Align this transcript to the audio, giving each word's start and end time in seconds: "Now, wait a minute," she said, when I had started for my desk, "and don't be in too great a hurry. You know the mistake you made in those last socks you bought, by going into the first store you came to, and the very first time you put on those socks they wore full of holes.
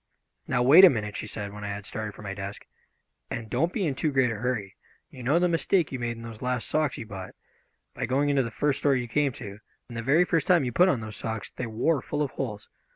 "Now, 0.47 0.63
wait 0.63 0.83
a 0.83 0.89
minute," 0.89 1.15
she 1.15 1.27
said, 1.27 1.53
when 1.53 1.63
I 1.63 1.67
had 1.67 1.85
started 1.85 2.15
for 2.15 2.23
my 2.23 2.33
desk, 2.33 2.65
"and 3.29 3.51
don't 3.51 3.71
be 3.71 3.85
in 3.85 3.93
too 3.93 4.11
great 4.11 4.31
a 4.31 4.35
hurry. 4.37 4.75
You 5.11 5.21
know 5.21 5.37
the 5.37 5.47
mistake 5.47 5.91
you 5.91 5.99
made 5.99 6.17
in 6.17 6.23
those 6.23 6.41
last 6.41 6.67
socks 6.67 6.97
you 6.97 7.05
bought, 7.05 7.35
by 7.93 8.07
going 8.07 8.29
into 8.29 8.41
the 8.41 8.49
first 8.49 8.79
store 8.79 8.95
you 8.95 9.07
came 9.07 9.31
to, 9.33 9.59
and 9.87 9.95
the 9.95 10.01
very 10.01 10.25
first 10.25 10.47
time 10.47 10.63
you 10.63 10.71
put 10.71 10.89
on 10.89 11.01
those 11.01 11.17
socks 11.17 11.51
they 11.51 11.67
wore 11.67 12.01
full 12.01 12.23
of 12.23 12.31
holes. 12.31 12.67